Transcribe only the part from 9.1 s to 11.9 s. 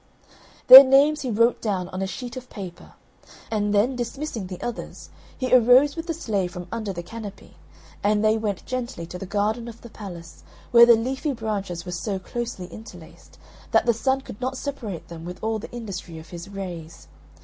the garden of the palace, where the leafy branches